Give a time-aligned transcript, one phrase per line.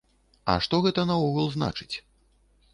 [0.53, 1.91] А што гэта наогул значыць?